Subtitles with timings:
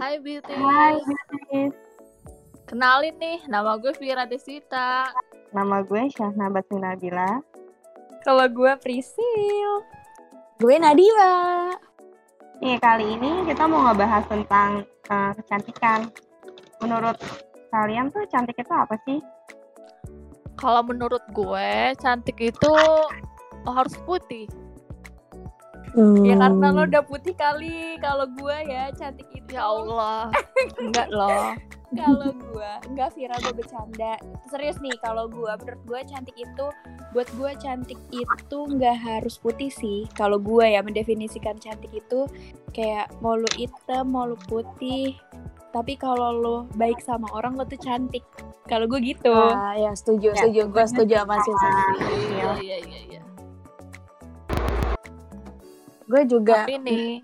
[0.00, 0.56] Hai Beauty.
[0.56, 1.76] Hai, Beatrice.
[2.64, 5.12] Kenalin nih, nama gue Vira Desita.
[5.52, 7.44] Nama gue Syahna Batri Nabila.
[8.24, 9.84] Kalau gue Prisil.
[10.56, 11.76] Gue Nadila.
[12.64, 16.08] Nih, kali ini kita mau ngebahas tentang uh, kecantikan.
[16.80, 17.20] Menurut
[17.68, 19.20] kalian tuh cantik itu apa sih?
[20.56, 22.72] Kalau menurut gue, cantik itu
[23.68, 24.48] harus putih.
[26.00, 26.24] Hmm.
[26.24, 28.00] Ya karena lo udah putih kali.
[28.00, 29.52] Kalau gue ya cantik itu.
[29.52, 30.32] Ya Allah.
[30.80, 31.52] Enggak loh.
[31.90, 34.14] Kalau gue, enggak Vira gue bercanda.
[34.46, 36.66] Serius nih, kalau gue menurut gue cantik itu
[37.10, 40.06] buat gue cantik itu nggak harus putih sih.
[40.14, 42.30] Kalau gue ya mendefinisikan cantik itu
[42.70, 45.18] kayak mau lu hitam, mau lu putih.
[45.74, 48.22] Tapi kalau lo baik sama orang lo tuh cantik.
[48.70, 49.34] Kalau gue gitu.
[49.34, 50.70] Ah, ya setuju, Ya, setuju.
[50.70, 51.54] Gue setuju sama sih.
[51.58, 53.20] Iya, iya, iya, iya.
[56.10, 56.66] Gue juga.
[56.66, 57.22] Tapi nih,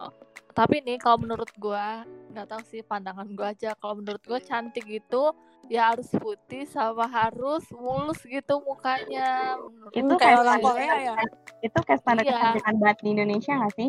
[0.00, 0.12] oh,
[0.56, 1.86] tapi nih kalau menurut gue,
[2.32, 3.76] nggak tahu sih pandangan gue aja.
[3.76, 5.22] Kalau menurut gue cantik itu
[5.68, 9.60] ya harus putih sama harus mulus gitu mukanya.
[9.60, 11.14] Menurut Itu kayak orang Korea ya.
[11.60, 12.32] Itu kayak standar Iya.
[12.32, 13.88] kecantikan banget di Indonesia nggak sih?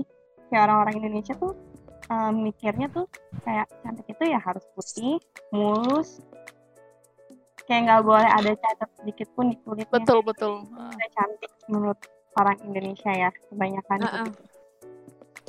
[0.52, 1.54] Kayak orang-orang Indonesia tuh
[2.11, 3.06] um, mikirnya tuh
[3.48, 5.16] kayak cantik itu ya harus putih,
[5.56, 6.20] mulus.
[7.64, 9.94] Kayak nggak boleh ada cacat sedikit pun di kulitnya.
[9.94, 10.54] betul betul.
[10.76, 10.89] Ah.
[10.92, 12.00] Udah cantik menurut
[12.40, 14.00] orang Indonesia ya, kebanyakan.
[14.02, 14.23] Ah.
[14.23, 14.32] gitu.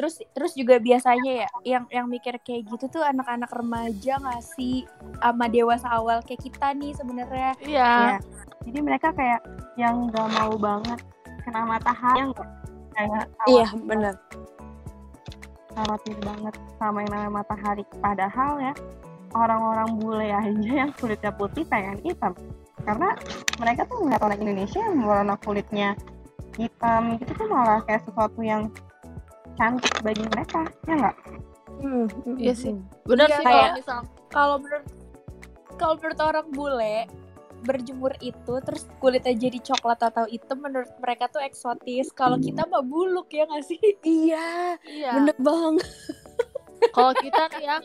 [0.00, 4.88] Terus terus juga biasanya ya yang yang mikir kayak gitu tuh anak-anak remaja nggak sih
[5.20, 7.52] sama dewasa awal kayak kita nih sebenarnya.
[7.60, 8.16] Iya.
[8.16, 8.18] Ya.
[8.64, 9.44] Jadi mereka kayak
[9.76, 11.00] yang nggak mau banget
[11.44, 12.32] kena matahari yang
[12.96, 14.14] kayak Iya, bener.
[15.70, 17.84] khawatir banget sama yang namanya matahari.
[18.00, 18.72] Padahal ya
[19.36, 22.32] orang-orang bule aja yang kulitnya putih pengen hitam.
[22.80, 23.12] Karena
[23.60, 25.92] mereka tuh ngeliat orang Indonesia yang warna kulitnya
[26.60, 28.68] hitam gitu tuh malah kayak sesuatu yang
[29.56, 31.16] cantik bagi mereka, ya nggak?
[31.80, 32.76] Hmm, Iya sih.
[33.04, 34.86] Benar Iya, sih kayak- kalau misal Kalau menurut
[35.74, 36.96] kalau menurut orang bule
[37.60, 42.08] berjemur itu terus kulitnya jadi coklat atau hitam menurut mereka tuh eksotis.
[42.10, 43.80] Kalau kita mah buluk ya nggak sih?
[44.00, 45.10] Iya, iya.
[45.12, 45.88] bener banget.
[46.90, 47.76] Kalau kita nih ya,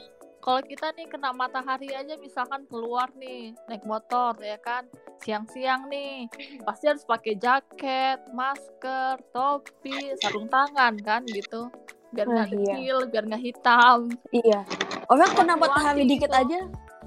[0.45, 4.85] kalau kita nih kena matahari aja misalkan keluar nih naik motor ya kan,
[5.17, 6.29] siang-siang nih
[6.69, 11.73] pasti harus pakai jaket, masker, topi, sarung tangan kan gitu,
[12.13, 12.75] biar nggak Ah, iya.
[12.77, 13.99] kecil, biar nggak hitam.
[14.29, 14.61] Iya.
[15.09, 16.37] Orang kena matahari dikit gitu.
[16.37, 16.59] aja.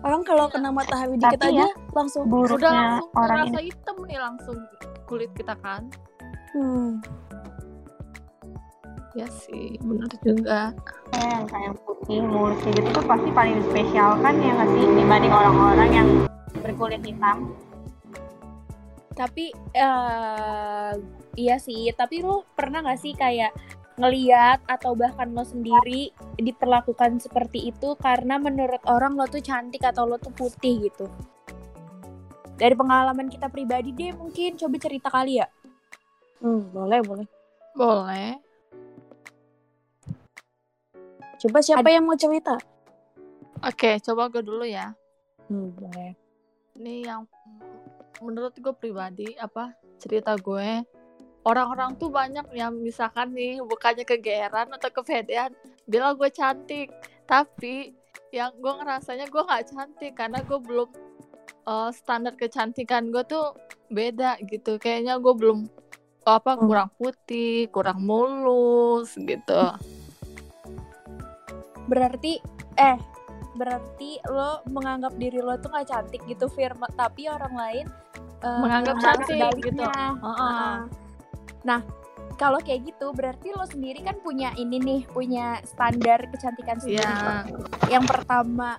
[0.02, 0.54] Orang kalau Iya.
[0.58, 2.22] kena matahari dikit Tapi aja ya, langsung.
[2.26, 4.56] Udah Buruknya langsung orang ngerasa ini hitam nih langsung
[5.06, 5.82] kulit kita kan.
[6.50, 6.98] Hmm.
[9.16, 10.60] Ya sih, benar juga.
[11.08, 14.84] kayak yang kayak putih, mulus kayak gitu tuh pasti paling spesial kan ya nggak sih
[14.84, 16.08] dibanding orang-orang yang
[16.60, 17.56] berkulit hitam.
[19.16, 20.92] Tapi eh
[21.40, 23.56] iya sih, tapi lo pernah nggak sih kayak
[23.98, 30.06] ngeliat atau bahkan lo sendiri diperlakukan seperti itu karena menurut orang lo tuh cantik atau
[30.06, 31.10] lo tuh putih gitu.
[32.58, 35.46] Dari pengalaman kita pribadi deh mungkin coba cerita kali ya.
[36.38, 37.26] Hmm, boleh, boleh.
[37.74, 38.47] Boleh.
[41.38, 42.58] Coba siapa yang mau cerita?
[43.60, 44.94] Oke, coba gue dulu ya.
[45.46, 46.14] Hmm, boleh.
[46.74, 47.26] Ini yang
[48.18, 50.82] menurut gue pribadi apa cerita gue
[51.42, 55.54] orang-orang tuh banyak yang misalkan nih bukannya kegeeran atau kepedean
[55.86, 56.90] bilang gue cantik
[57.24, 57.94] tapi
[58.34, 60.90] yang gue ngerasanya gue nggak cantik karena gue belum
[61.64, 63.54] eh, standar kecantikan gue tuh
[63.86, 65.70] beda gitu kayaknya gue belum
[66.26, 66.66] apa Hmm.
[66.66, 69.62] kurang putih kurang mulus gitu
[71.88, 72.38] Berarti
[72.78, 72.98] eh
[73.58, 77.86] berarti lo menganggap diri lo tuh nggak cantik gitu Firma tapi orang lain
[78.46, 79.82] eh, Menganggap cantik gitu.
[79.82, 80.74] Heeh.
[81.66, 81.80] Nah,
[82.38, 87.02] kalau kayak gitu berarti lo sendiri kan punya ini nih, punya standar kecantikan sendiri.
[87.02, 87.50] Iya.
[87.90, 88.78] Yang pertama,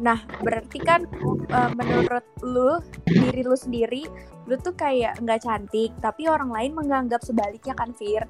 [0.00, 1.04] nah berarti kan
[1.52, 4.08] eh, menurut lu diri lu sendiri,
[4.48, 8.24] lu tuh kayak nggak cantik, tapi orang lain menganggap sebaliknya kan Fir.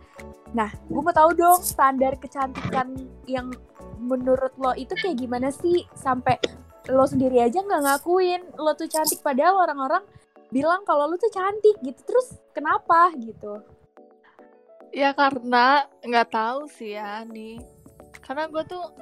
[0.53, 2.93] Nah, gue mau tahu dong standar kecantikan
[3.25, 3.55] yang
[4.03, 6.37] menurut lo itu kayak gimana sih sampai
[6.91, 10.03] lo sendiri aja nggak ngakuin lo tuh cantik padahal orang-orang
[10.51, 13.63] bilang kalau lu tuh cantik gitu terus kenapa gitu
[14.93, 17.57] Ya karena nggak tahu sih ya nih.
[18.21, 18.93] Karena gue tuh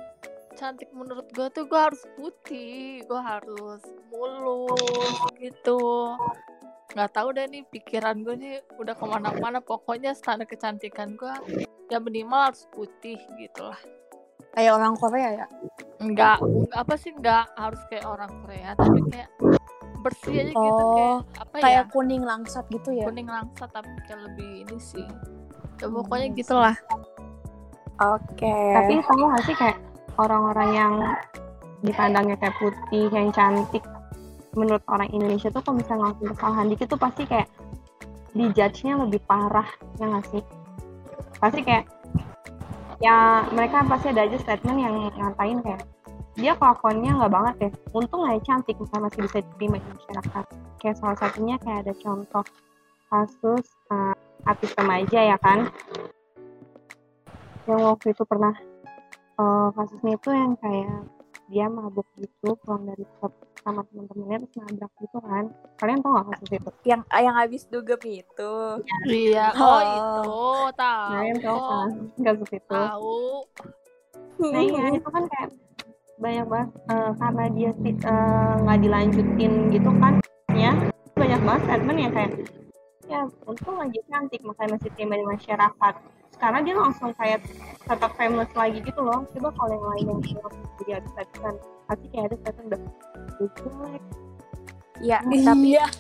[0.55, 3.83] cantik menurut gue tuh gue harus putih, gue harus
[4.15, 6.15] mulus gitu.
[6.95, 9.59] Nggak tahu deh nih pikiran gue nih udah ke mana-mana.
[9.59, 11.35] Pokoknya standar kecantikan gue
[11.91, 13.81] ya minimal harus putih gitu lah.
[14.51, 15.47] Kayak orang Korea ya?
[16.01, 19.29] Nggak, nggak apa sih nggak harus kayak orang Korea, tapi kayak
[20.01, 23.05] bersih aja gitu Oh, kayak apa Kayak ya kuning langsat gitu ya?
[23.05, 25.07] kuning langsat tapi kayak lebih ini sih.
[25.81, 26.77] Ya pokoknya gitulah.
[28.01, 29.77] oke Tapi tahu nggak sih kayak
[30.17, 30.93] orang-orang yang
[31.85, 33.85] dipandangnya kayak putih yang cantik
[34.57, 37.49] menurut orang Indonesia tuh kalau misalnya ngelakuin kesalahan dikit tuh pasti kayak
[38.35, 39.67] dijudge-nya lebih parah
[40.01, 40.43] ya nggak sih
[41.41, 41.85] pasti kayak
[43.01, 45.83] ya mereka pasti ada aja statement yang ngatain kayak
[46.39, 47.71] dia kelakuannya nggak banget ya.
[47.97, 50.45] Untung aja cantik misalnya masih bisa diterima di masyarakat.
[50.81, 52.45] Kayak salah satunya kayak ada contoh
[53.11, 54.15] kasus uh,
[54.47, 55.69] artis remaja ya kan?
[57.67, 58.55] Yang waktu itu pernah
[59.37, 61.01] uh, kasusnya itu yang kayak
[61.51, 63.05] dia mabuk gitu pulang dari
[63.61, 65.45] sama teman-temannya terus nabrak gitu kan.
[65.77, 66.71] Kalian tau gak kasus itu?
[66.85, 68.55] Yang yang habis dugem itu.
[69.07, 69.81] Iya, oh, Oh.
[69.85, 70.35] itu
[70.75, 71.11] tahu.
[71.13, 71.89] kalian tau kan?
[72.19, 72.73] Kasus itu.
[72.73, 73.21] Tahu.
[74.41, 75.51] nah iya itu kan kayak
[76.17, 80.15] banyak banget eh, karena dia sih eh, nggak dilanjutin gitu kan
[80.51, 80.73] ya.
[81.13, 82.33] Banyak banget statement yang kayak
[83.05, 85.95] ya untung aja cantik makanya masih terima di masyarakat
[86.39, 87.41] karena dia langsung kayak
[87.83, 90.21] tetap famous lagi gitu loh coba kalau yang lain yang
[90.79, 91.55] jadi artis-artisan
[91.85, 92.81] pasti kayak ada statement udah
[93.37, 94.03] "Lu jelek
[95.01, 95.85] ya tapi Iya.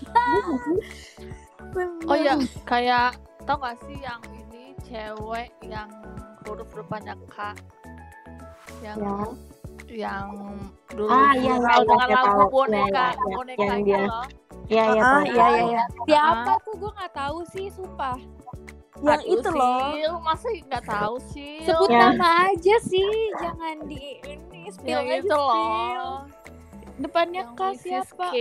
[1.70, 1.96] Iya?
[2.04, 2.34] Oh ya,
[2.64, 5.86] kayak tau gak sih yang ini cewek yang
[6.42, 7.54] huruf depannya K
[8.80, 9.22] yang ya
[9.90, 10.26] yang
[10.88, 13.54] dulu Ah, iya, viral iya, dengan iya, lagu boneka Iya, iya, iya.
[13.60, 14.26] Yang dia- loh.
[14.66, 18.16] iya iya ah iya iya iya Siapa tuh gue nggak tahu sih, sumpah.
[19.00, 19.80] Yang Aduh, itu loh.
[19.96, 21.98] Sil, masa nggak tahu sih Sebut Ya.
[22.12, 25.40] nama aja sih, jangan di ini spill yang aja itu spill.
[25.40, 26.16] loh
[26.96, 27.80] Depannya yang K Mrs.
[27.80, 28.26] siapa?
[28.28, 28.36] K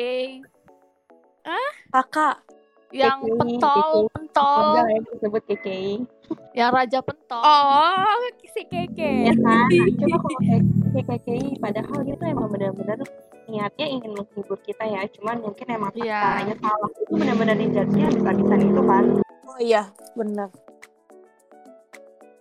[1.89, 2.35] Kakak.
[2.91, 4.09] yang KKI, pentol KKI.
[4.11, 5.93] pentol Enggak ya disebut KKI
[6.51, 10.39] yang raja pentol oh si keke ya kan coba kalau
[10.99, 12.97] KKI padahal dia tuh emang benar-benar
[13.45, 16.17] niatnya ingin menghibur kita ya cuman mungkin emang Iya.
[16.19, 19.05] caranya salah itu benar-benar dijudge-nya habis-habisan itu kan
[19.47, 19.81] Oh iya,
[20.19, 20.49] benar.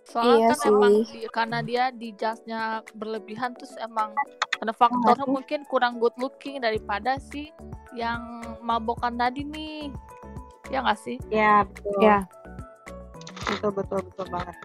[0.03, 1.21] soalnya Iya kan emang sih.
[1.21, 2.61] di- karena dia di jasnya
[2.91, 4.17] berlebihan terus emang
[4.51, 5.31] karena faktornya sih?
[5.31, 7.53] mungkin kurang good looking daripada si
[7.93, 8.19] yang
[8.59, 9.93] mabokan tadi nih
[10.67, 12.17] ya nggak sih ya betul Ya.
[13.47, 14.57] betul betul betul banget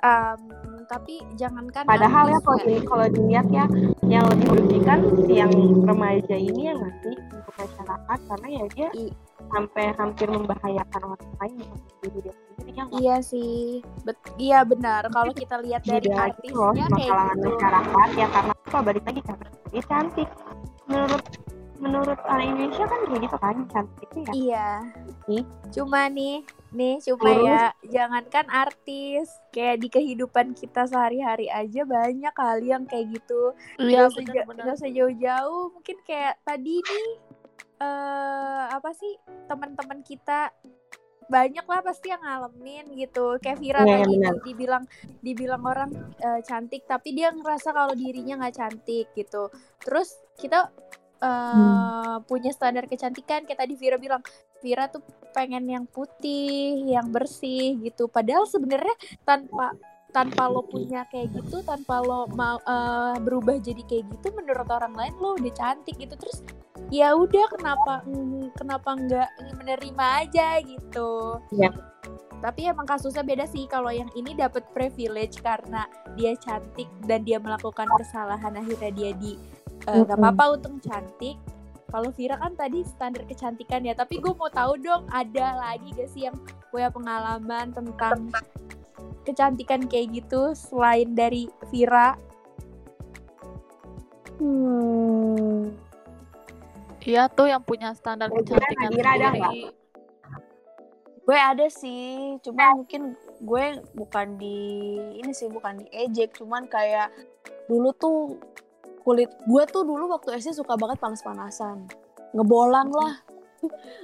[0.00, 0.40] Em,
[0.88, 3.68] tapi jangankan padahal ya kalau di, kalau dilihat ya
[4.02, 5.52] yang lebih merugikan si yang
[5.84, 9.12] remaja ini yang masih untuk masyarakat karena ya dia I-
[9.50, 11.54] sampai hampir membahayakan orang lain
[12.00, 12.84] diri dia sendiri ya?
[12.92, 15.06] Iya sih, Bet- iya benar.
[15.06, 17.46] Kalau kita lihat dari gitu loh artisnya sama kayak kalangan gitu.
[17.46, 20.28] masyarakat ya karena apa balik lagi karena dia cantik
[20.86, 21.24] menurut
[21.76, 24.68] menurut orang Indonesia kan kayak gitu kan cantik itu ya Iya.
[25.30, 25.44] Ih.
[25.70, 26.36] Cuma nih,
[26.70, 27.46] nih cuma Terus?
[27.46, 33.54] ya jangankan artis, kayak di kehidupan kita sehari-hari aja banyak kali yang kayak gitu.
[33.78, 37.08] iya Nggak usah ja- benar-benar nggak usah jauh-jauh, mungkin kayak tadi nih
[37.80, 39.16] eh apa sih
[39.48, 40.52] teman-teman kita
[41.30, 43.38] banyak lah pasti yang ngalamin gitu.
[43.38, 44.34] Kayak Vira Iya, tadi benar.
[44.42, 44.84] dibilang
[45.22, 49.46] dibilang orang eh, cantik tapi dia ngerasa kalau dirinya nggak cantik gitu.
[49.78, 50.68] Terus kita
[51.22, 54.20] eh, punya standar kecantikan kayak tadi Vira bilang.
[54.60, 55.00] Vira tuh
[55.32, 58.10] pengen yang putih yang bersih gitu.
[58.10, 58.92] Padahal sebenarnya
[59.24, 59.72] tanpa
[60.10, 64.94] tanpa lo punya kayak gitu tanpa lo mau eh, berubah jadi kayak gitu menurut orang
[64.94, 66.42] lain lo udah cantik gitu terus
[66.90, 69.30] ya udah kenapa mm, kenapa nggak
[69.62, 71.70] menerima aja gitu Iya.
[72.42, 75.86] tapi emang kasusnya beda sih kalau yang ini dapat privilege karena
[76.18, 79.38] dia cantik dan dia melakukan kesalahan akhirnya dia di
[79.86, 80.26] eh, nggak Mm-mm.
[80.34, 81.38] apa-apa untung cantik
[81.90, 86.10] kalau Vira kan tadi standar kecantikan ya tapi gue mau tahu dong ada lagi gak
[86.14, 86.38] sih yang
[86.70, 88.30] punya pengalaman tentang
[89.24, 92.16] kecantikan kayak gitu selain dari Vira?
[94.40, 95.68] Hmm.
[97.04, 99.30] iya tuh yang punya standar Vira, kecantikan Nadira ada
[101.30, 104.58] Gue ada sih, cuma mungkin gue bukan di
[105.20, 107.12] ini sih bukan di ejek, cuman kayak
[107.70, 108.34] dulu tuh
[109.06, 111.86] kulit gue tuh dulu waktu SD suka banget panas-panasan,
[112.34, 113.22] ngebolang lah,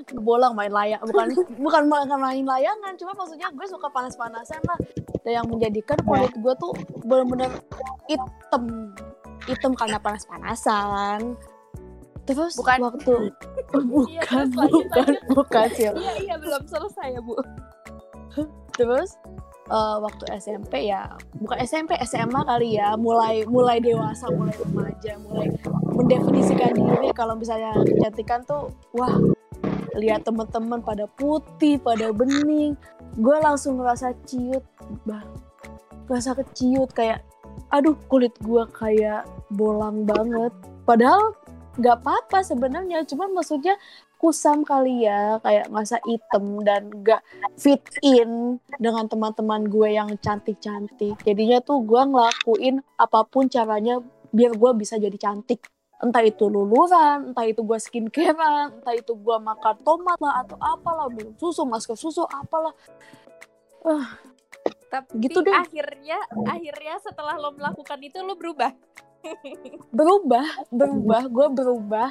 [0.08, 4.78] ngebolang main layang, bukan bukan bukan main layangan, cuma maksudnya gue suka panas-panasan lah,
[5.22, 6.72] dan yang menjadikan kulit gue tuh
[7.02, 7.50] bener-bener
[8.04, 8.92] hitam,
[9.44, 11.34] hitam karena panas-panasan.
[12.26, 13.14] Terus Bukan- waktu
[14.10, 15.22] Iya, bukan lanjut, bukan lanjut.
[15.30, 17.38] bukan sih iya iya belum selesai ya bu.
[18.74, 19.14] Terus
[19.66, 21.06] eh, waktu SMP ya,
[21.38, 25.54] bukan SMP, SMA kali ya, mulai mulai dewasa, mulai remaja, mulai
[25.86, 27.08] mendefinisikan diri.
[27.10, 29.14] Kalau misalnya kecantikan tuh wah
[29.96, 32.76] lihat teman-teman pada putih, pada bening,
[33.16, 34.62] gue langsung ngerasa ciut,
[35.08, 35.24] bah,
[36.06, 37.24] ngerasa keciut kayak,
[37.72, 40.52] aduh kulit gue kayak bolang banget.
[40.86, 41.34] Padahal
[41.76, 43.76] nggak apa-apa sebenarnya, cuman maksudnya
[44.16, 47.20] kusam kali ya kayak masa item dan gak
[47.60, 51.20] fit in dengan teman-teman gue yang cantik-cantik.
[51.20, 54.00] Jadinya tuh gue ngelakuin apa pun caranya
[54.32, 55.60] biar gue bisa jadi cantik
[55.96, 61.08] entah itu luluran entah itu gue skincarean entah itu gue makan tomat lah atau apalah
[61.08, 62.76] minum susu masker susu apalah.
[64.92, 65.56] Tapi Gitu deh.
[65.56, 68.76] akhirnya akhirnya setelah lo melakukan itu lo berubah.
[69.96, 72.08] berubah berubah gue berubah.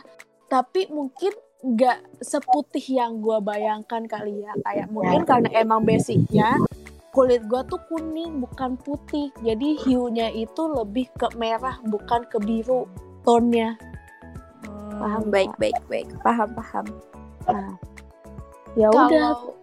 [0.50, 1.34] Tapi mungkin
[1.66, 4.54] nggak seputih yang gue bayangkan kali ya.
[4.66, 6.58] Kayak mungkin karena emang basicnya
[7.14, 9.30] kulit gue tuh kuning bukan putih.
[9.46, 13.76] Jadi hiunya itu lebih ke merah bukan ke biru tonnya.
[14.96, 16.08] Paham, baik baik baik.
[16.24, 16.86] Paham paham.
[17.46, 17.74] nah
[18.74, 19.54] ya udah.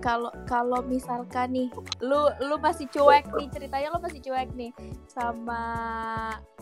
[0.00, 1.68] Kalau kalau misalkan nih
[2.00, 4.72] lu lu masih cuek nih ceritanya lu masih cuek nih
[5.12, 5.60] sama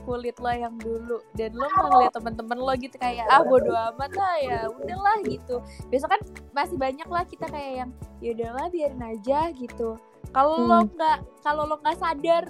[0.02, 1.22] kulit lo yang dulu.
[1.38, 5.62] Dan lo ngeliat temen-temen lo gitu kayak ah bodo amat lah ya udahlah gitu.
[5.86, 9.94] Besok kan masih banyak lah kita kayak yang ya udahlah biarin aja gitu.
[10.34, 10.90] Kalau lo Hmm.
[10.98, 12.42] nggak kalau lo nggak sadar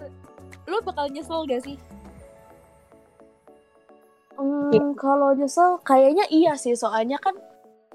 [0.69, 1.77] lo bakal nyesel gak sih
[4.39, 7.35] Hmm, kalau nyesel kayaknya iya sih soalnya kan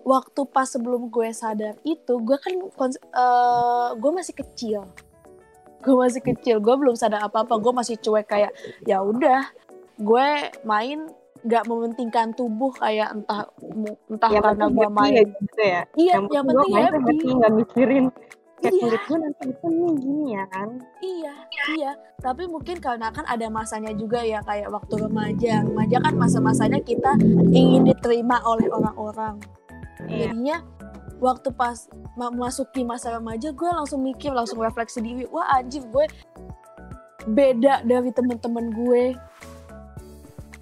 [0.03, 2.53] waktu pas sebelum gue sadar itu gue kan
[2.91, 4.83] eh, gue masih kecil.
[5.83, 8.51] Gue masih kecil gue belum sadar apa apa gue masih cuek kayak
[8.83, 9.47] ya udah
[9.95, 10.27] gue
[10.67, 11.07] main
[11.43, 13.47] nggak mementingkan tubuh kayak entah
[14.07, 15.11] entah yang karena gue main.
[15.15, 15.81] ya gitu ya?
[15.95, 18.05] Iya yang, yang penting happy nggak mikirin
[18.63, 18.83] kayak Iya.
[18.87, 19.45] kulit gue nanti
[19.99, 20.69] gini ya kan
[21.03, 21.33] Iya,
[21.75, 21.91] iya.
[22.17, 25.67] Tapi mungkin karena kan ada masanya juga ya kayak waktu remaja.
[25.67, 27.19] Remaja kan masa-masanya kita
[27.51, 29.43] ingin diterima oleh orang-orang.
[30.07, 30.31] Iya.
[30.31, 30.63] Jadinya
[31.19, 35.27] waktu pas ma- masuki masa remaja gue langsung mikir, langsung refleksi diri.
[35.27, 36.07] Wah anjir gue
[37.27, 39.03] beda dari temen-temen gue.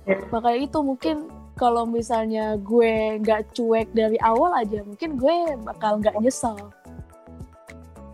[0.09, 0.17] Iya.
[0.33, 6.17] Makanya itu mungkin kalau misalnya gue nggak cuek dari awal aja, mungkin gue bakal nggak
[6.17, 6.57] nyesel.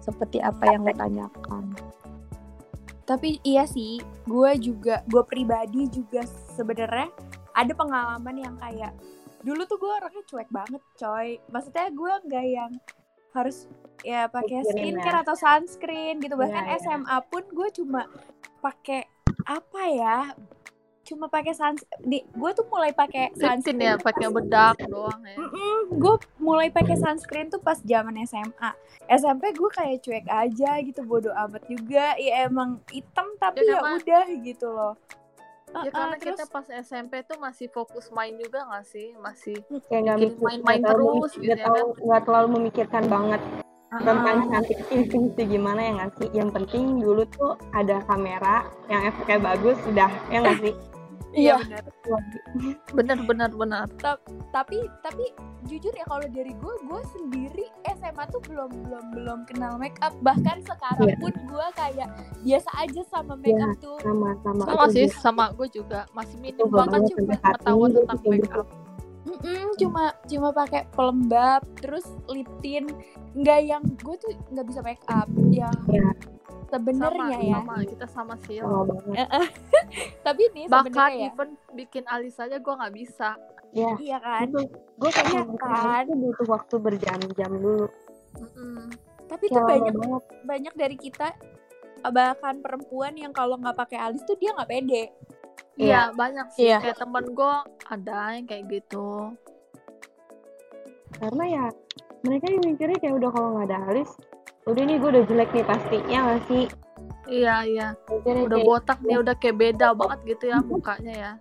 [0.08, 1.64] Seperti apa yang lo tanyakan.
[3.04, 6.24] Tapi iya sih, gue juga, gue pribadi juga
[6.56, 7.12] sebenarnya
[7.56, 8.96] ada pengalaman yang kayak
[9.44, 11.40] dulu tuh gue orangnya cuek banget, coy.
[11.52, 12.72] Maksudnya gue nggak yang
[13.36, 13.68] harus
[14.04, 14.72] ya pakai ya.
[14.72, 16.36] skincare atau sunscreen gitu.
[16.36, 16.84] Bahkan Iya, iya.
[16.84, 18.08] SMA pun gue cuma
[18.64, 19.08] pakai
[19.48, 20.18] apa ya?
[21.08, 25.22] Cuma pakai sans di gue tuh mulai pakai Liptin sunscreen ya tuh pakai bedak doang
[25.24, 25.38] ya.
[25.88, 28.72] gue mulai pakai sunscreen tuh pas zaman SMA.
[29.08, 32.20] SMP gue kayak cuek aja gitu, bodo amat juga.
[32.20, 35.00] Ya emang hitam tapi Ya, ya, udah gitu loh.
[35.68, 39.12] Ya Uh-uh, karena terus kita pas SMP tuh masih fokus main juga gak sih?
[39.20, 39.60] Masih
[40.40, 43.42] main-main terus gitu nggak ya terlalu nggak terlalu memikirkan banget
[43.88, 49.40] tentang cantik itu gimana ya nggak sih yang penting dulu tuh ada kamera yang efeknya
[49.40, 50.74] bagus udah ya nggak sih
[51.38, 51.84] iya benar.
[52.98, 53.86] bener bener bener.
[54.50, 55.26] Tapi tapi
[55.64, 60.18] jujur ya kalau dari gue, gue sendiri SMA tuh belum belum belum kenal make up.
[60.20, 61.18] Bahkan sekarang Iya.
[61.18, 62.10] pun gue kayak
[62.42, 63.98] biasa aja sama make up tuh.
[64.02, 65.20] sama sama Sama aku sih juga.
[65.20, 68.68] sama gue juga masih minim banget cuma pengetahuan tentang make up.
[69.28, 72.88] Mm-mm, cuma cuma pakai pelembab terus lip tint
[73.34, 76.10] nggak yang gue tuh nggak bisa make up ya Iya.
[76.68, 78.58] Sebenarnya ya sama kita sama sih.
[78.60, 79.28] sama banget
[80.28, 83.30] tapi nih Bahkan sebenarnya ya even bikin alis aja gue nggak bisa.
[83.72, 86.06] ya iya kan gue kayak bikin kan?
[86.08, 87.88] butuh waktu berjam-jam dulu
[88.38, 88.88] Mm-mm.
[89.28, 91.28] tapi kayak tuh banyak banget banyak dari kita
[92.08, 95.06] bahkan perempuan yang kalau nggak pakai alis tuh dia nggak pede
[95.78, 96.74] Iya banyak sih.
[96.74, 96.82] Iya.
[96.82, 97.54] Kayak temen gue
[97.86, 99.30] ada yang kayak gitu.
[101.18, 101.66] karena ya
[102.22, 104.10] mereka yang mikirnya kayak udah kalau nggak ada alis
[104.68, 106.66] udah nih gue udah jelek nih pasti ya nggak sih
[107.28, 107.88] Iya iya.
[108.08, 111.32] Udah kayak botak nih udah kayak beda banget gitu ya mukanya ya.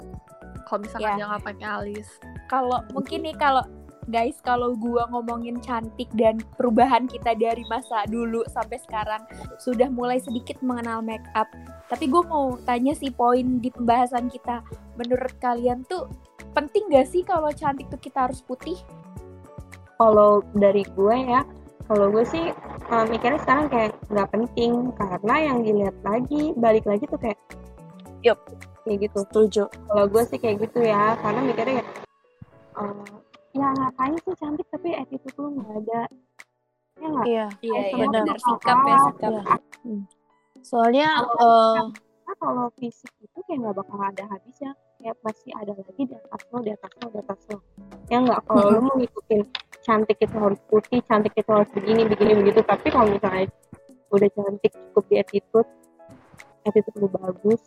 [0.66, 1.14] Kalau misalkan Iya.
[1.14, 2.08] dia nggak pakai alis.
[2.46, 3.62] kalau mungkin nih kalau
[4.06, 9.22] guys kalau gua ngomongin cantik dan perubahan kita dari masa dulu sampai sekarang
[9.58, 11.50] sudah mulai sedikit mengenal make up
[11.86, 14.62] tapi gue mau tanya sih poin di pembahasan kita
[14.94, 16.06] menurut kalian tuh
[16.54, 18.78] penting gak sih kalau cantik tuh kita harus putih
[19.98, 21.42] kalau dari gue ya
[21.86, 22.44] kalau gue sih
[22.90, 27.38] uh, mikirnya sekarang kayak nggak penting karena yang dilihat lagi balik lagi tuh kayak
[28.26, 28.38] Yup.
[28.82, 29.64] kayak gitu Setuju.
[29.70, 31.88] kalau gue sih kayak gitu ya karena mikirnya kayak
[32.74, 33.06] uh,
[33.54, 36.00] ya ngapain sih cantik tapi attitude lu nggak ada
[36.96, 37.46] ya nggak Iya.
[37.62, 38.36] iya iya, benar.
[38.40, 39.32] sikap ya sikap
[39.86, 40.02] Iya.
[40.66, 41.80] Soalnya eh
[42.26, 46.42] Karena kalau fisik itu kayak nggak bakal ada habisnya kayak pasti ada lagi di atas
[46.50, 47.58] lo di atas lo di atas lo
[48.10, 49.40] ya nggak kalau lo mau ngikutin
[49.86, 53.46] cantik itu harus putih cantik itu harus begini begini begitu tapi kalau misalnya
[54.10, 55.70] udah cantik cukup di attitude
[56.62, 57.62] attitude lu bagus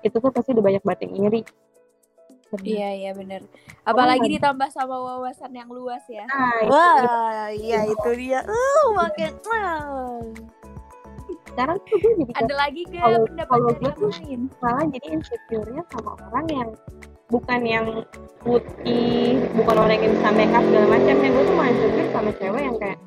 [0.00, 1.42] itu tuh pasti udah banyak banget yang iri
[2.66, 3.46] Iya iya bener.
[3.86, 6.26] Apalagi Orang- ditambah sama wawasan yang luas ya.
[6.26, 8.42] Nah, itu Wah, iya itu dia.
[8.42, 9.38] Uh, makin.
[9.46, 10.18] Wah.
[11.46, 14.40] sekarang tuh gue jadi Ada lagi ke Kalau- pendapat kalau dari gue yang tuh- lain?
[14.58, 16.70] malah jadi insecure-nya sama orang yang
[17.30, 17.86] bukan yang
[18.42, 21.14] putih, bukan orang yang bisa make up segala macam.
[21.22, 22.98] Yang gue tuh malah insecure sama cewek yang kayak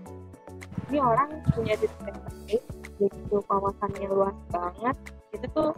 [0.89, 2.63] ini orang punya titik
[3.01, 4.95] gitu wawasannya luas banget.
[5.35, 5.69] Itu tuh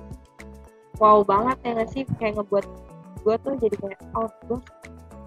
[1.01, 2.65] wow banget ya nggak sih kayak ngebuat
[3.25, 4.59] gue tuh jadi kayak oh gue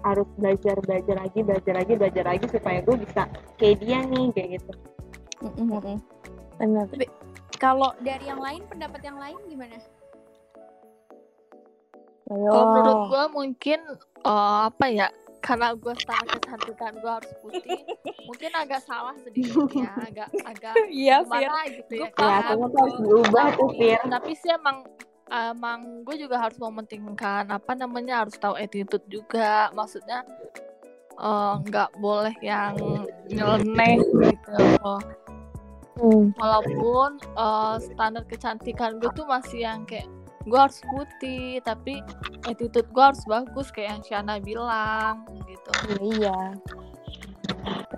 [0.07, 3.27] harus belajar belajar lagi belajar lagi belajar lagi supaya gue bisa
[3.59, 4.71] kayak dia nih kayak gitu
[6.59, 6.85] Benar.
[7.55, 9.79] Kalau dari yang lain pendapat yang lain gimana?
[12.29, 12.49] Ayo.
[12.53, 13.79] Kalau menurut gue mungkin
[14.21, 15.07] eh, apa ya?
[15.39, 17.79] Karena gue standar kecantikan gue harus putih,
[18.27, 22.09] mungkin agak salah sedikit ya, agak agak Iya gimana gitu ya.
[22.11, 22.43] Gua ya kan.
[22.53, 24.77] kamu tuh harus berubah tuh Fir Tapi sih emang
[25.29, 29.71] emang gue juga harus mementingkan apa namanya harus tahu attitude juga.
[29.73, 30.27] Maksudnya
[31.17, 32.75] eh, nggak boleh yang
[33.31, 35.01] nyeleneh gitu loh.
[35.97, 36.29] Hmm.
[36.35, 41.99] Walaupun eh, standar kecantikan gue tuh masih yang kayak gue harus putih, tapi
[42.47, 45.71] attitude gue harus bagus kayak yang Shana bilang gitu.
[46.19, 46.55] Iya.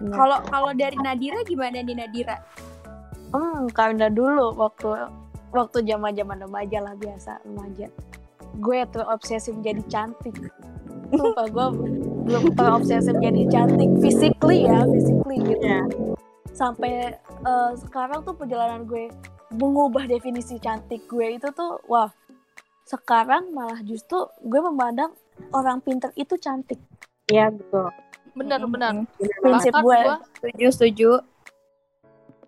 [0.02, 0.16] Benar.
[0.18, 2.38] Kalau kalau dari Nadira gimana nih Nadira?
[3.32, 5.08] Hmm, karena dulu waktu
[5.54, 7.88] waktu zaman zaman remaja lah biasa remaja.
[8.60, 10.36] Gue tuh obsesi menjadi cantik.
[11.12, 11.68] Sumpah gue
[12.28, 15.66] belum terobsesi menjadi cantik physically ya, physically gitu.
[15.66, 15.84] ya
[16.56, 19.12] Sampai eh, sekarang tuh perjalanan gue
[19.52, 22.08] mengubah definisi cantik gue itu tuh wah
[22.84, 25.12] sekarang malah justru gue memandang
[25.50, 26.78] orang pinter itu cantik.
[27.26, 27.90] iya betul
[28.32, 29.04] Benar-benar.
[29.38, 29.98] Prinsip Bahkan gue.
[30.02, 31.12] gua- Setuju setuju.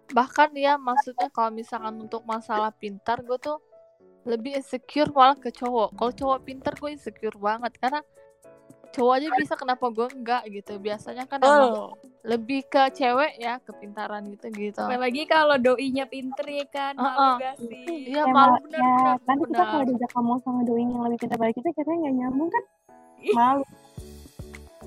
[0.10, 3.58] bahkan ya maksudnya kalau misalkan untuk masalah pintar gue tuh
[4.24, 8.00] lebih insecure malah ke cowok kalau cowok pintar gue insecure banget karena
[8.92, 13.60] cowok aja bisa kenapa gue enggak gitu biasanya kan emang Oh, lebih ke cewek ya
[13.60, 18.08] kepintaran gitu gitu Apalagi kalau doinya pinter ya kan, malu gak sih?
[18.08, 21.04] iya ya, malu mal- bener ya bener nanti kita kalau diajak ngomong sama doi yang
[21.04, 22.64] lebih pintar dari kita katanya nggak nyambung kan
[23.36, 23.64] malu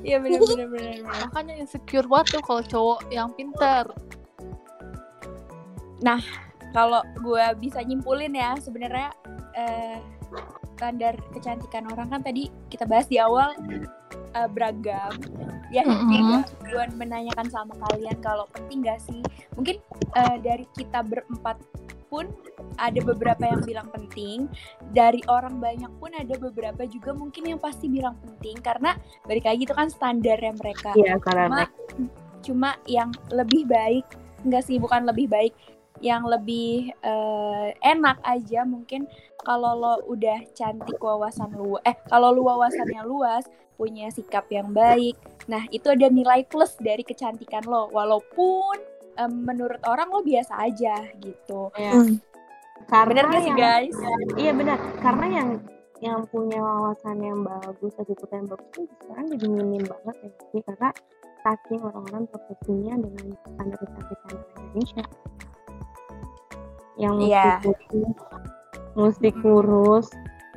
[0.01, 0.97] Iya bener bener bener.
[1.03, 1.21] bener.
[1.25, 3.85] makanya insecure banget tuh kalau cowok yang pintar
[6.73, 9.09] Kalau gue bisa nyimpulin ya sebenarnya
[9.57, 9.97] eh,
[10.77, 13.57] standar kecantikan orang kan tadi kita bahas di awal
[14.37, 15.17] eh, beragam.
[15.75, 16.47] Ya Mm-mm.
[16.63, 19.23] gue menanyakan sama kalian kalau penting gak sih?
[19.59, 19.83] Mungkin
[20.15, 21.59] eh, dari kita berempat
[22.07, 22.31] pun
[22.79, 24.47] ada beberapa yang bilang penting.
[24.95, 28.95] Dari orang banyak pun ada beberapa juga mungkin yang pasti bilang penting karena
[29.27, 30.95] balik lagi itu kan standarnya mereka.
[30.95, 32.07] iya karena cuma
[32.47, 34.07] cuma yang lebih baik
[34.47, 35.51] enggak sih bukan lebih baik
[35.99, 39.09] yang lebih eh, enak aja mungkin
[39.47, 43.47] kalau lo udah cantik wawasan lu eh kalau lu wawasannya luas
[43.79, 45.15] punya sikap yang baik
[45.47, 48.75] nah itu ada nilai plus dari kecantikan lo walaupun
[49.15, 51.95] em, menurut orang lo biasa aja gitu ya.
[51.95, 52.19] Hmm.
[52.87, 53.97] karena bener gak sih yang- guys
[54.35, 55.49] iya benar karena yang
[55.97, 60.61] yang punya wawasan yang bagus attitude yang bagus itu sekarang jadi minim banget ya sih
[60.61, 60.91] karena
[61.41, 65.05] saking orang-orang terpesona dengan standar kecantikan Indonesia
[66.97, 68.56] yang mesti Iya.
[68.97, 70.09] Mesti kurus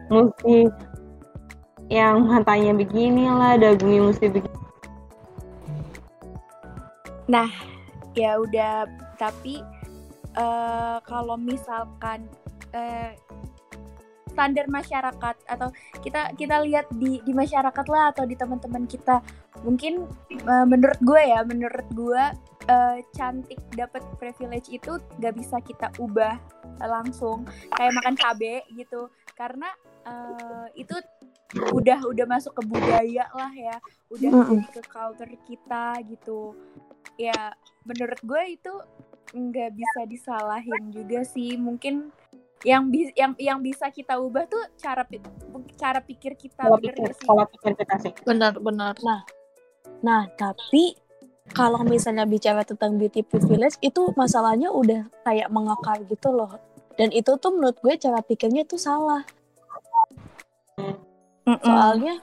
[0.09, 0.71] mesti
[1.91, 4.57] yang matanya begini lah dagunya mesti begini.
[8.17, 8.89] Ya udah
[9.21, 9.61] tapi
[10.33, 12.25] eh kalau misalkan
[12.73, 13.13] eh,
[14.33, 19.21] standar masyarakat atau kita kita lihat di di masyarakat lah atau di teman-teman kita
[19.65, 22.23] mungkin eh, menurut gue ya menurut gue
[22.67, 26.35] eh, cantik dapat privilege itu gak bisa kita ubah
[26.81, 27.47] langsung.
[27.75, 29.07] Kayak makan cabe gitu.
[29.37, 29.69] Karena
[30.07, 30.95] eh, itu
[31.73, 33.75] udah udah masuk ke budaya lah ya.
[34.11, 36.55] Udah jadi ke culture kita gitu.
[37.15, 37.55] Ya
[37.87, 38.73] menurut gue itu
[39.29, 41.57] nggak bisa disalahin juga sih.
[41.57, 42.09] Mungkin
[42.67, 45.23] yang bi- yang yang bisa kita ubah tuh cara pi-
[45.79, 47.27] cara pikir kita pola bener pikir gak sih?
[47.27, 48.13] pola pikir kita sih.
[48.27, 48.95] Benar-benar
[49.99, 50.95] Nah, tapi
[51.51, 56.57] kalau misalnya bicara tentang beauty privilege itu masalahnya udah kayak mengakar gitu loh.
[56.99, 59.23] Dan itu tuh menurut gue cara pikirnya tuh salah.
[61.47, 62.19] Soalnya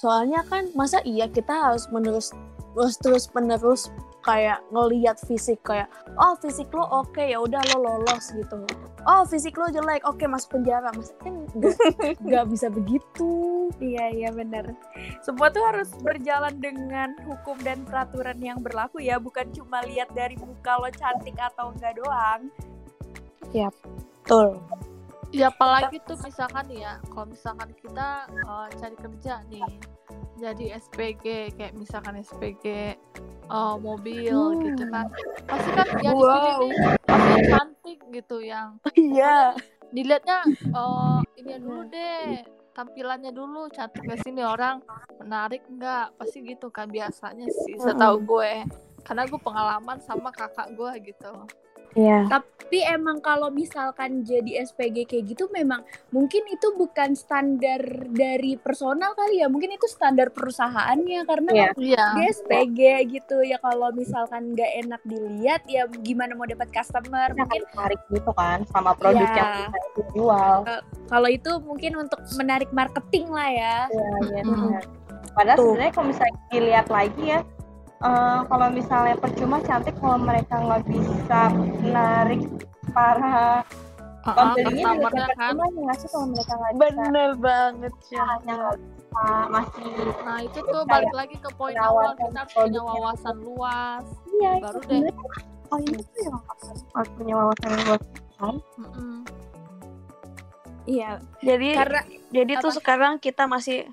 [0.00, 2.32] soalnya kan masa iya kita harus menerus
[2.72, 5.88] terus terus menerus kayak ngelihat fisik kayak
[6.20, 8.64] oh fisik lo oke ya udah lo lolos gitu.
[9.08, 10.92] Oh fisik lo jelek oke masuk penjara.
[10.92, 11.48] Masa kan
[12.26, 13.30] nggak bisa begitu.
[13.80, 14.76] Iya iya benar.
[15.24, 20.36] Semua tuh harus berjalan dengan hukum dan peraturan yang berlaku ya, bukan cuma lihat dari
[20.36, 22.52] muka lo cantik atau enggak doang.
[24.24, 24.62] Betul.
[25.30, 29.62] Ya apalagi tuh misalkan ya, kalau misalkan kita uh, cari kerja nih,
[30.42, 32.98] jadi SPG kayak misalkan SPG
[33.50, 34.62] uh, mobil Hmm.
[34.64, 35.06] gitu kan,
[35.44, 36.30] pasti kan yang di Wow.
[36.32, 38.68] sini nih pasti cantik gitu yang
[39.10, 39.58] Iya.
[39.90, 40.38] dilihatnya
[40.70, 44.78] uh, ini dulu deh tampilannya dulu cantik gak sini orang
[45.18, 46.14] menarik nggak?
[46.14, 48.62] Pasti gitu kan biasanya sih setahu gue.
[49.00, 51.32] Karena gue pengalaman sama kakak gue gitu
[51.92, 52.30] Iya.
[52.30, 59.10] Tapi emang kalau misalkan jadi SPG kayak gitu memang mungkin itu bukan standar dari personal
[59.12, 59.50] kali ya.
[59.50, 62.78] Mungkin itu standar perusahaannya karena kan iya dia SPG
[63.10, 67.74] gitu ya kalau misalkan nggak enak dilihat ya gimana mau dapat customer Kita mungkin akan
[67.74, 69.34] tarik gitu kan sama produk Iya.
[69.34, 69.78] yang kita
[70.12, 70.58] jual.
[71.06, 74.62] kalau itu mungkin untuk menarik marketing lah ya Iya, iya, Mm-mm.
[74.70, 74.84] benar.
[75.30, 77.40] Padahal sebenarnya kalau misalnya dilihat lagi ya,
[78.00, 81.40] eh, kalau misalnya percuma cantik kalau mereka nggak bisa
[81.80, 82.40] menarik
[82.90, 83.62] para
[84.20, 88.26] Uh-uh, pembelinya juga customer-nya kan percuma nggak sih kalau mereka nggak bisa Bener banget ya.
[88.44, 92.82] nggak bisa masih nah itu tuh balik lagi ke poin awal kita harus punya produknya.
[92.84, 94.04] wawasan luas
[94.36, 95.14] iya baru itu deh sebenarnya
[95.64, 96.36] poin itu yang
[96.92, 98.02] harus punya wawasan yang luas
[98.76, 99.16] Mm-mm.
[100.84, 101.10] iya
[101.40, 102.76] Jadi karena jadi tuh apa?
[102.76, 103.88] sekarang kita masih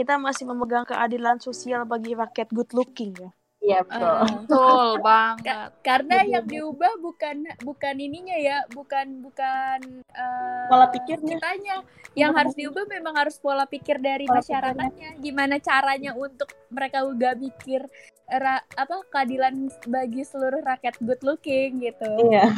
[0.00, 3.28] kita masih memegang keadilan sosial bagi rakyat good looking ya.
[3.60, 4.00] iya betul.
[4.00, 5.68] eh, betul banget.
[5.84, 6.54] Karena Betul, yang betul.
[6.56, 11.36] diubah bukan bukan ininya ya bukan bukan eh, Pola pikirnya.
[11.36, 11.76] kitanya.
[12.16, 15.20] Yang harus diubah memang harus pola pikir dari Pola masyarakatnya.
[15.20, 17.84] Gimana caranya untuk mereka juga mikir
[18.26, 19.52] ra- apa keadilan
[19.84, 22.08] bagi seluruh rakyat good looking gitu.
[22.32, 22.56] Iya.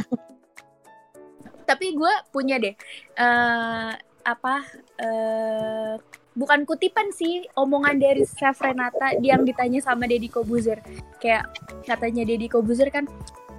[1.67, 2.79] Tapi gue punya deh
[3.19, 3.91] eh
[4.23, 4.55] apa
[5.03, 5.99] eh
[6.33, 10.81] bukan kutipan sih omongan dari Chef Renata yang ditanya sama Deddy Kobuzer.
[11.21, 11.53] Kayak
[11.85, 13.09] katanya Deddy Kobuzer kan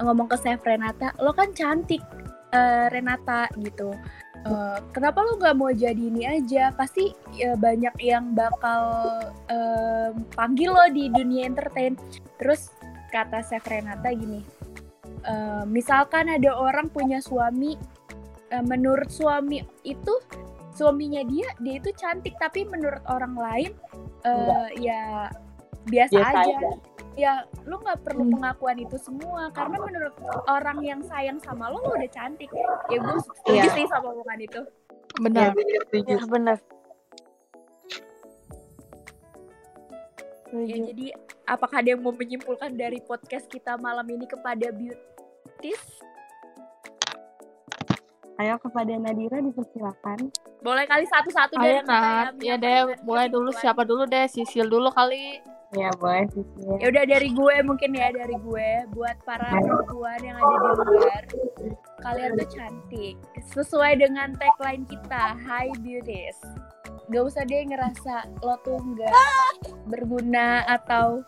[0.01, 2.01] ngomong ke Chef Renata lo kan cantik
[2.51, 3.93] eh, Renata gitu.
[4.43, 6.73] Eh, kenapa lo nggak mau jadi ini aja?
[6.75, 8.81] Pasti ya, banyak yang bakal
[9.47, 11.95] eh, panggil lo di dunia entertain.
[12.41, 12.73] Terus
[13.13, 14.63] kata Chef Renata gini
[15.23, 17.77] eh, misalkan ada orang punya suami
[18.51, 20.13] eh, menurut suami itu
[20.73, 23.71] suaminya dia dia itu cantik tapi menurut orang lain
[24.25, 25.29] eh, ya
[25.85, 26.55] biasa, Biasa aja.
[26.57, 26.71] aja.
[27.13, 27.33] ya
[27.69, 28.33] lu nggak perlu Hmm.
[28.33, 30.15] pengakuan itu semua karena menurut
[30.47, 32.49] orang yang sayang sama lo lo udah cantik
[32.89, 33.63] ya gue setuju Iya.
[33.69, 34.61] sih sama omongan itu
[35.21, 35.53] benar.
[35.93, 36.57] Ya bener.
[40.53, 41.05] ya jadi
[41.45, 45.81] apakah ada yang mau menyimpulkan dari podcast kita malam ini kepada beauties
[48.37, 50.29] ayo kepada Nadira dipersilakan
[50.63, 53.51] boleh kali satu-satu kita Nat, ya deh mulai dulu.
[53.51, 54.25] siapa dulu deh?
[54.25, 55.43] Sisil dulu kali.
[55.73, 56.79] Ya boleh Sisil.
[56.79, 58.69] Ya udah dari gue mungkin ya dari gue.
[58.95, 61.23] Buat para perempuan yang ada di luar
[61.99, 63.15] kalian tuh cantik.
[63.51, 66.39] Sesuai dengan tagline kita Hi Beauties.
[67.11, 69.11] Gak usah deh ngerasa lo tuh nggak
[69.91, 71.19] berguna atau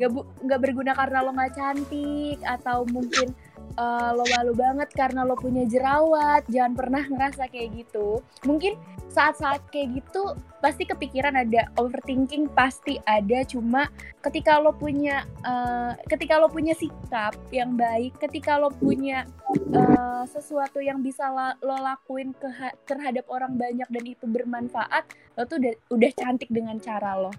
[0.00, 3.36] gak, bu- nggak berguna karena lo nggak cantik atau mungkin
[3.78, 6.42] eh, lo malu banget karena lo punya jerawat.
[6.50, 8.18] Jangan pernah ngerasa kayak gitu.
[8.42, 8.74] Mungkin
[9.08, 13.88] saat-saat kayak gitu pasti kepikiran ada overthinking pasti ada cuma
[14.20, 19.24] ketika lo punya eh, ketika lo punya sikap yang baik ketika lo punya
[19.72, 22.46] eh, sesuatu yang bisa la- lo lakuin ke
[22.84, 25.08] terhadap orang banyak dan itu bermanfaat
[25.40, 27.32] lo tuh udah udah cantik dengan cara lo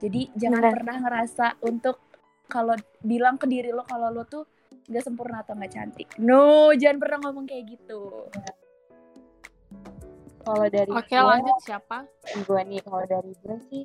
[0.00, 0.72] jadi jangan Benar.
[0.72, 2.00] pernah ngerasa untuk
[2.48, 2.74] kalau
[3.04, 4.48] bilang ke diri lo kalau lo tuh
[4.90, 6.08] nggak sempurna atau nggak cantik.
[6.18, 8.26] No jangan pernah ngomong kayak gitu.
[10.40, 12.04] Kalau dari oke gue, lanjut siapa?
[12.42, 13.84] gue nih kalau dari gue sih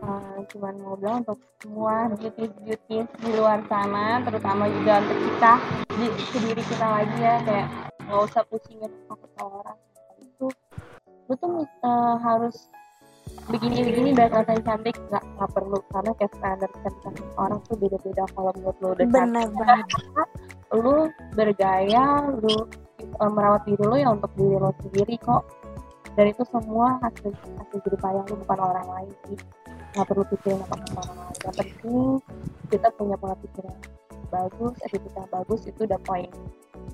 [0.00, 5.52] uh, cuman mau bilang untuk semua beauties di luar sana terutama juga untuk kita
[5.98, 7.66] di ke diri kita lagi ya kayak
[8.06, 9.78] nggak usah pusingin apa kata orang
[10.18, 10.46] itu
[11.28, 11.52] lu tuh
[11.84, 12.56] uh, harus
[13.48, 15.78] begini begini biar kelihatan cantik nggak nggak perlu.
[15.88, 19.16] Karena kayak standar kecantikan orang tuh beda beda kalau menurut lu udah cantik.
[19.16, 19.86] Bener banget.
[20.70, 20.96] lu
[21.34, 22.54] bergaya lu
[23.18, 25.42] uh, merawat diri lu ya untuk diri lo sendiri kok.
[26.18, 29.10] Dan itu semua hasil hasil jerih payah lu bukan orang lain.
[29.26, 29.38] Sih
[29.96, 31.36] nggak perlu pikirin apa kata orang lain.
[31.40, 31.98] Yang penting
[32.70, 33.80] kita punya pola pikir yang
[34.30, 36.30] bagus attitude yang bagus itu udah poin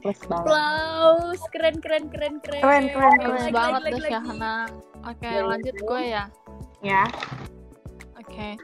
[0.06, 4.12] plus banget Applause keren keren keren keren Keren, keren, bagus lagi, banget lagi, deh lagi.
[4.14, 4.54] Syahana
[5.02, 5.84] oke Ya, lanjut gitu.
[5.84, 6.24] gue ya
[6.80, 7.04] ya
[8.16, 8.58] Oke,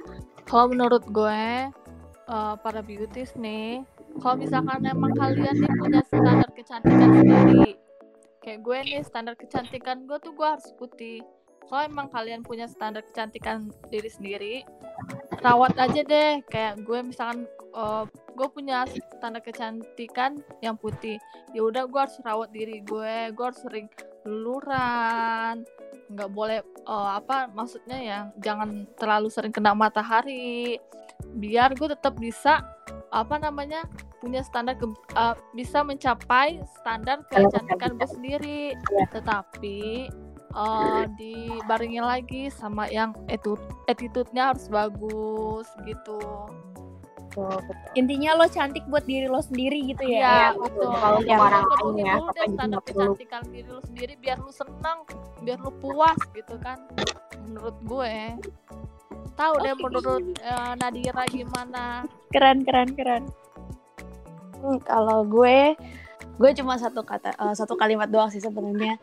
[0.48, 1.42] kalau menurut gue
[2.26, 3.84] eh, para beauties nih,
[4.18, 7.76] kalau misalkan emang kalian nih punya standar kecantikan sendiri,
[8.40, 11.20] kayak gue nih standar kecantikan gue tuh gue harus putih.
[11.62, 14.54] Kalau emang kalian punya standar kecantikan diri sendiri,
[15.40, 16.42] rawat aja deh.
[16.50, 18.84] Kayak gue misalkan eh, gue punya
[19.18, 21.20] standar kecantikan yang putih,
[21.52, 23.86] ya udah gue harus rawat diri gue, gue harus sering
[24.22, 25.66] luluran
[26.12, 30.76] nggak boleh eh, apa maksudnya ya jangan terlalu sering kena matahari.
[31.38, 32.60] Biar gue tetap bisa
[33.12, 33.84] apa namanya
[34.20, 38.62] punya standar ke, eh, bisa mencapai standar kecantikan gue sendiri.
[39.10, 39.80] Tetapi
[40.52, 46.20] eh dibarengi lagi sama yang attitude attitude-nya harus bagus gitu
[47.32, 47.90] Betul, betul.
[47.96, 50.20] Intinya lo cantik buat diri lo sendiri gitu ya.
[50.20, 50.84] Iya, betul.
[50.84, 50.92] betul.
[51.00, 54.38] Kalau untuk Ya, orang lain ya, dulu apa deh standar kecantikan diri lo sendiri biar
[54.44, 54.98] lo senang,
[55.40, 56.78] biar lo puas gitu kan.
[57.48, 58.16] Menurut gue.
[59.32, 62.04] Tahu deh menurut eh, Nadira gimana?
[62.28, 63.24] Keren, keren, keren.
[64.60, 65.72] Hmm, kalau gue
[66.36, 68.96] gue cuma satu kata eh, satu kalimat doang sih sebenarnya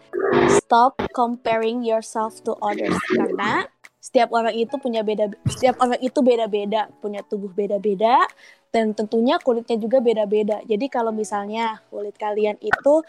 [0.49, 6.87] stop comparing yourself to others karena setiap orang itu punya beda setiap orang itu beda-beda
[7.03, 8.23] punya tubuh beda-beda
[8.71, 13.03] dan tentunya kulitnya juga beda-beda jadi kalau misalnya kulit kalian itu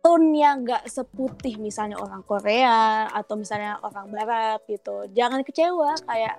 [0.00, 6.38] tone-nya nggak seputih misalnya orang Korea atau misalnya orang Barat gitu jangan kecewa kayak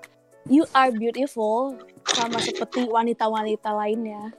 [0.50, 1.76] you are beautiful
[2.08, 4.32] sama seperti wanita-wanita lainnya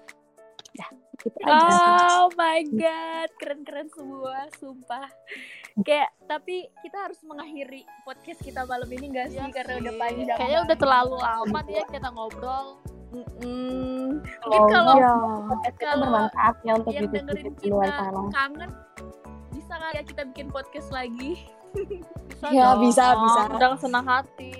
[0.72, 0.88] ya
[1.22, 1.78] gitu aja.
[2.18, 5.06] Oh my god, keren-keren semua, sumpah.
[5.74, 9.80] Kayak tapi kita harus mengakhiri podcast kita malam ini gak sih Iya karena sih.
[9.80, 10.36] udah panjang.
[10.36, 12.66] Kayaknya udah terlalu lama ya kita ngobrol.
[13.10, 14.20] Mm-mm.
[14.42, 15.12] Mungkin Kalau Iya.
[15.64, 18.20] kita kalau bermanfaat ya untuk yang dengerin beauty-beauty di luar kita sana.
[18.30, 18.70] kangen
[19.50, 21.30] bisa nggak ya kita bikin podcast lagi?
[22.28, 22.84] Bisa Ya, dong.
[22.84, 23.40] bisa, bisa.
[23.48, 24.52] Dengan senang hati.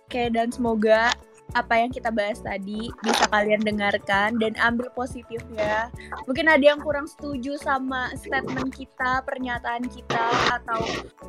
[0.00, 1.12] Oke, dan semoga
[1.58, 5.90] apa yang kita bahas tadi bisa kalian dengarkan dan ambil positifnya.
[6.30, 10.80] Mungkin ada yang kurang setuju sama statement kita, pernyataan kita atau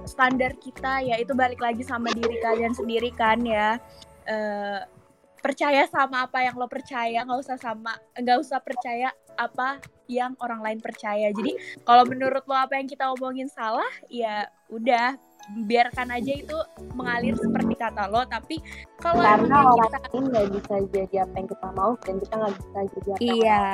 [0.05, 3.81] standar kita ya itu balik lagi sama diri kalian sendiri kan ya.
[4.29, 4.81] Eh,
[5.41, 9.79] percaya sama apa yang lo percaya, nggak usah sama nggak usah percaya apa
[10.11, 11.31] yang orang lain percaya.
[11.31, 15.15] Jadi kalau menurut lo apa yang kita omongin salah, ya udah
[15.65, 16.57] biarkan aja itu
[16.93, 18.21] mengalir seperti kata lo.
[18.29, 18.61] Tapi
[19.01, 22.53] kalau Karena orang kita lain nggak bisa jadi apa yang kita mau dan kita nggak
[22.57, 23.65] bisa jadi apa yang Iya,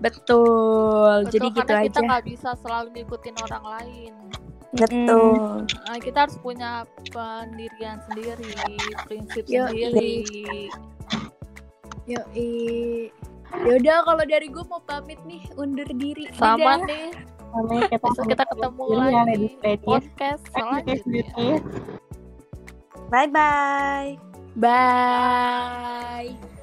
[0.00, 1.06] betul.
[1.26, 2.00] Betul, Jadi gitu kita aja.
[2.08, 4.14] nggak bisa selalu ngikutin orang lain.
[4.76, 5.64] Betul.
[5.64, 8.52] Nah, kita harus punya pendirian sendiri,
[9.08, 9.64] prinsip Yoi.
[9.72, 10.14] sendiri.
[12.06, 12.52] Yoi.
[13.54, 16.26] Yaudah kalau dari gue mau pamit nih undur diri.
[16.32, 16.86] Sama Dadah.
[16.86, 17.06] nih,
[17.46, 19.48] Sampai kita, kita ketemu Ini ya, lagi
[19.80, 21.04] podcast selanjutnya.
[21.06, 21.48] beauty.
[23.08, 24.10] bye bye
[24.56, 26.55] Bye.